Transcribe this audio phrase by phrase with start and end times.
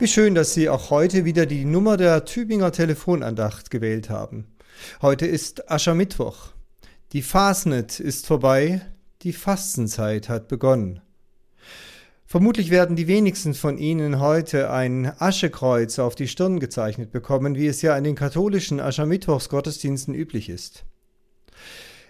[0.00, 4.46] Wie schön, dass Sie auch heute wieder die Nummer der Tübinger Telefonandacht gewählt haben.
[5.02, 6.52] Heute ist Aschermittwoch.
[7.12, 8.80] Die Fasnet ist vorbei,
[9.22, 11.00] die Fastenzeit hat begonnen.
[12.26, 17.66] Vermutlich werden die wenigsten von Ihnen heute ein Aschekreuz auf die Stirn gezeichnet bekommen, wie
[17.66, 20.84] es ja in den katholischen Aschermittwochsgottesdiensten üblich ist.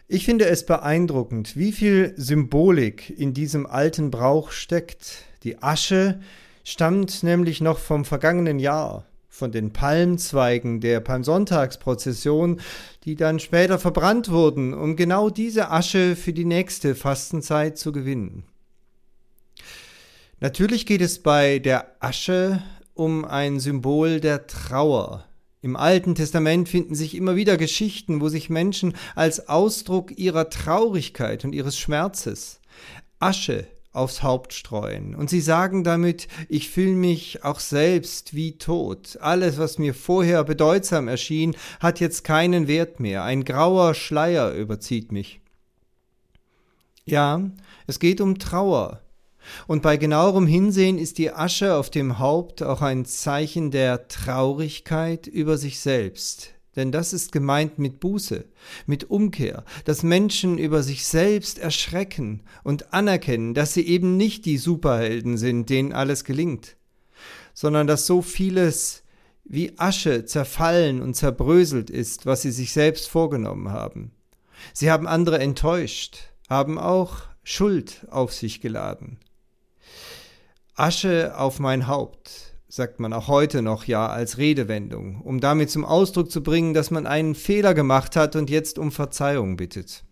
[0.09, 5.25] Ich finde es beeindruckend, wie viel Symbolik in diesem alten Brauch steckt.
[5.43, 6.21] Die Asche,
[6.69, 12.61] stammt nämlich noch vom vergangenen Jahr, von den Palmzweigen der Palmsonntagsprozession,
[13.05, 18.45] die dann später verbrannt wurden, um genau diese Asche für die nächste Fastenzeit zu gewinnen.
[20.41, 22.63] Natürlich geht es bei der Asche
[22.93, 25.25] um ein Symbol der Trauer.
[25.63, 31.47] Im Alten Testament finden sich immer wieder Geschichten, wo sich Menschen als Ausdruck ihrer Traurigkeit
[31.47, 32.61] und ihres Schmerzes
[33.19, 35.15] Asche aufs Haupt streuen.
[35.15, 39.19] Und sie sagen damit, ich fühle mich auch selbst wie tot.
[39.21, 43.25] Alles, was mir vorher bedeutsam erschien, hat jetzt keinen Wert mehr.
[43.25, 45.41] Ein grauer Schleier überzieht mich.
[47.05, 47.41] Ja,
[47.87, 49.01] es geht um Trauer.
[49.67, 55.27] Und bei genauerem Hinsehen ist die Asche auf dem Haupt auch ein Zeichen der Traurigkeit
[55.27, 58.45] über sich selbst, denn das ist gemeint mit Buße,
[58.87, 64.57] mit Umkehr, dass Menschen über sich selbst erschrecken und anerkennen, dass sie eben nicht die
[64.59, 66.77] Superhelden sind, denen alles gelingt,
[67.53, 69.03] sondern dass so vieles
[69.45, 74.13] wie Asche zerfallen und zerbröselt ist, was sie sich selbst vorgenommen haben.
[74.73, 79.19] Sie haben andere enttäuscht, haben auch Schuld auf sich geladen.
[80.75, 85.85] Asche auf mein Haupt, sagt man auch heute noch ja als Redewendung, um damit zum
[85.85, 90.05] Ausdruck zu bringen, dass man einen Fehler gemacht hat und jetzt um Verzeihung bittet.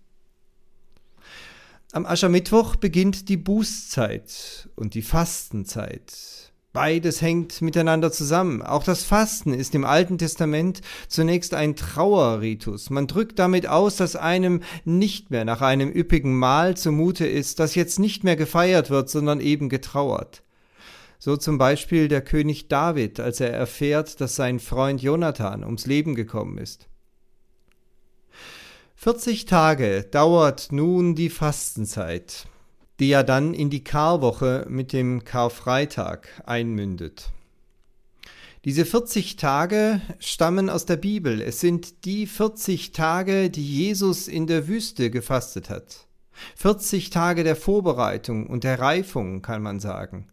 [1.93, 6.53] Am Aschermittwoch beginnt die Bußzeit und die Fastenzeit.
[6.73, 8.61] Beides hängt miteinander zusammen.
[8.61, 12.91] Auch das Fasten ist im Alten Testament zunächst ein Trauerritus.
[12.91, 17.77] Man drückt damit aus, dass einem nicht mehr nach einem üppigen Mahl zumute ist, das
[17.77, 20.43] jetzt nicht mehr gefeiert wird, sondern eben getrauert.
[21.27, 26.15] So zum Beispiel der König David, als er erfährt, dass sein Freund Jonathan ums Leben
[26.15, 26.87] gekommen ist.
[28.95, 32.47] 40 Tage dauert nun die Fastenzeit,
[33.01, 37.33] die ja dann in die Karwoche mit dem Karfreitag einmündet.
[38.65, 41.41] Diese 40 Tage stammen aus der Bibel.
[41.41, 46.07] Es sind die 40 Tage, die Jesus in der Wüste gefastet hat.
[46.55, 50.29] 40 Tage der Vorbereitung und der Reifung, kann man sagen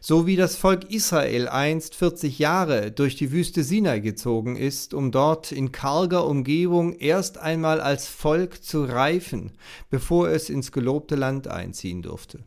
[0.00, 5.10] so wie das Volk Israel einst 40 Jahre durch die Wüste Sinai gezogen ist, um
[5.10, 9.52] dort in karger Umgebung erst einmal als Volk zu reifen,
[9.90, 12.44] bevor es ins gelobte Land einziehen durfte.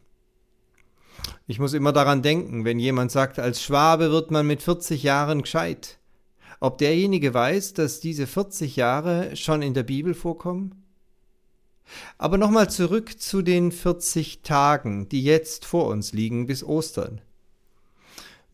[1.46, 5.42] Ich muss immer daran denken, wenn jemand sagt, als Schwabe wird man mit 40 Jahren
[5.42, 6.00] gescheit.
[6.60, 10.87] Ob derjenige weiß, dass diese 40 Jahre schon in der Bibel vorkommen?
[12.18, 17.22] Aber nochmal zurück zu den 40 Tagen, die jetzt vor uns liegen bis Ostern.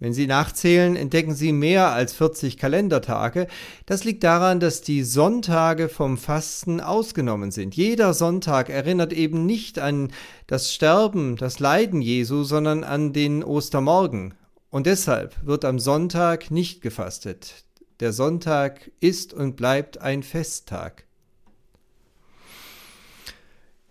[0.04, 3.48] Wenn Sie nachzählen, entdecken Sie mehr als 40 Kalendertage.
[3.86, 7.74] Das liegt daran, dass die Sonntage vom Fasten ausgenommen sind.
[7.74, 10.12] Jeder Sonntag erinnert eben nicht an
[10.46, 14.34] das Sterben, das Leiden Jesu, sondern an den Ostermorgen.
[14.70, 17.64] Und deshalb wird am Sonntag nicht gefastet.
[18.02, 21.06] Der Sonntag ist und bleibt ein Festtag.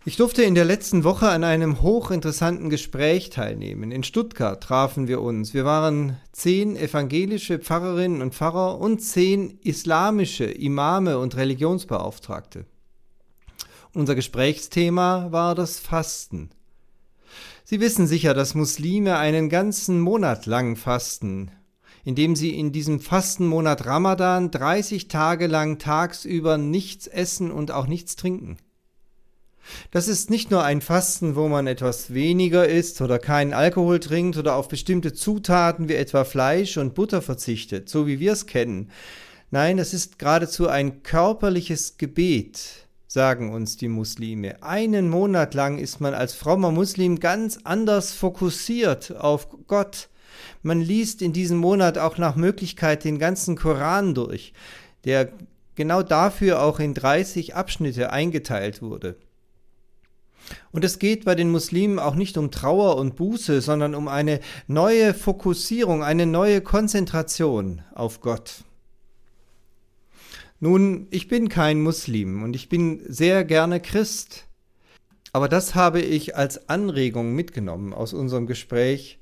[0.05, 3.93] Ich durfte in der letzten Woche an einem hochinteressanten Gespräch teilnehmen.
[3.93, 5.55] In Stuttgart trafen wir uns.
[5.55, 12.67] Wir waren zehn evangelische Pfarrerinnen und Pfarrer und zehn islamische Imame und Religionsbeauftragte.
[13.95, 16.51] Unser Gesprächsthema war das Fasten.
[17.63, 21.53] Sie wissen sicher, dass Muslime einen ganzen Monat lang fasten,
[22.03, 28.17] indem sie in diesem Fastenmonat Ramadan 30 Tage lang tagsüber nichts essen und auch nichts
[28.17, 28.57] trinken.
[29.91, 34.37] Das ist nicht nur ein Fasten, wo man etwas weniger isst oder keinen Alkohol trinkt
[34.37, 38.91] oder auf bestimmte Zutaten wie etwa Fleisch und Butter verzichtet, so wie wir es kennen.
[39.51, 44.63] Nein, es ist geradezu ein körperliches Gebet, sagen uns die Muslime.
[44.63, 50.09] Einen Monat lang ist man als frommer Muslim ganz anders fokussiert auf Gott.
[50.63, 54.55] Man liest in diesem Monat auch nach Möglichkeit den ganzen Koran durch,
[55.05, 55.29] der
[55.75, 59.17] genau dafür auch in 30 Abschnitte eingeteilt wurde.
[60.71, 64.41] Und es geht bei den Muslimen auch nicht um Trauer und Buße, sondern um eine
[64.67, 68.65] neue Fokussierung, eine neue Konzentration auf Gott.
[70.61, 74.47] Nun, ich bin kein Muslim und ich bin sehr gerne Christ.
[75.33, 79.19] Aber das habe ich als Anregung mitgenommen aus unserem Gespräch,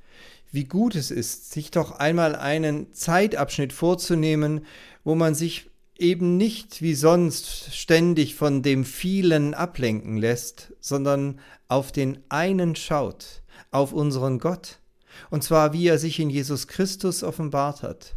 [0.53, 4.67] wie gut es ist, sich doch einmal einen Zeitabschnitt vorzunehmen,
[5.05, 5.70] wo man sich
[6.01, 13.43] eben nicht wie sonst ständig von dem vielen ablenken lässt, sondern auf den einen schaut,
[13.71, 14.79] auf unseren Gott,
[15.31, 18.15] und zwar wie er sich in Jesus Christus offenbart hat.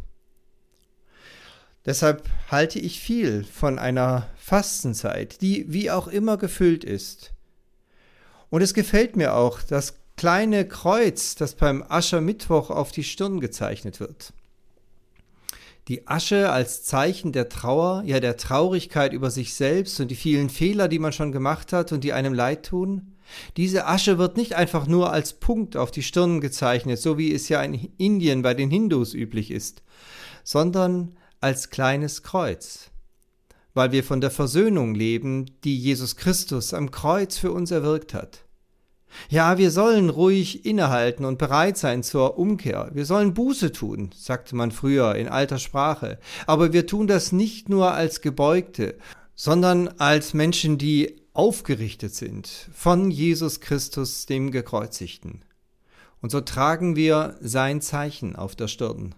[1.86, 7.32] Deshalb halte ich viel von einer Fastenzeit, die wie auch immer gefüllt ist.
[8.48, 14.00] Und es gefällt mir auch das kleine Kreuz, das beim Aschermittwoch auf die Stirn gezeichnet
[14.00, 14.32] wird.
[15.88, 20.48] Die Asche als Zeichen der Trauer, ja der Traurigkeit über sich selbst und die vielen
[20.48, 23.12] Fehler, die man schon gemacht hat und die einem leid tun.
[23.58, 27.48] Diese Asche wird nicht einfach nur als Punkt auf die Stirn gezeichnet, so wie es
[27.48, 29.82] ja in Indien bei den Hindus üblich ist,
[30.42, 32.90] sondern als kleines Kreuz,
[33.74, 38.43] weil wir von der Versöhnung leben, die Jesus Christus am Kreuz für uns erwirkt hat.
[39.28, 42.90] Ja, wir sollen ruhig innehalten und bereit sein zur Umkehr.
[42.92, 46.18] Wir sollen Buße tun, sagte man früher in alter Sprache.
[46.46, 48.96] Aber wir tun das nicht nur als Gebeugte,
[49.34, 55.42] sondern als Menschen, die aufgerichtet sind von Jesus Christus, dem Gekreuzigten.
[56.20, 59.14] Und so tragen wir sein Zeichen auf der Stirn.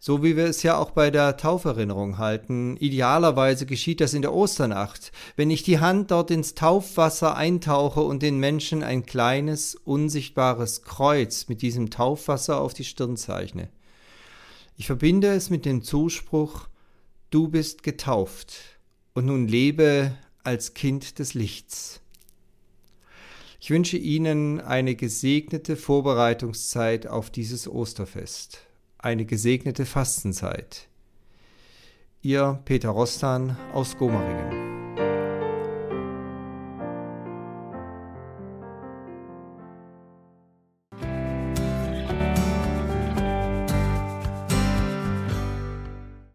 [0.00, 2.76] So wie wir es ja auch bei der Tauferinnerung halten.
[2.76, 8.22] Idealerweise geschieht das in der Osternacht, wenn ich die Hand dort ins Taufwasser eintauche und
[8.22, 13.68] den Menschen ein kleines, unsichtbares Kreuz mit diesem Taufwasser auf die Stirn zeichne.
[14.76, 16.68] Ich verbinde es mit dem Zuspruch,
[17.30, 18.54] du bist getauft
[19.14, 20.12] und nun lebe
[20.44, 22.00] als Kind des Lichts.
[23.60, 28.67] Ich wünsche Ihnen eine gesegnete Vorbereitungszeit auf dieses Osterfest
[28.98, 30.88] eine gesegnete Fastenzeit.
[32.20, 34.57] Ihr Peter Rostan aus Gomaringen.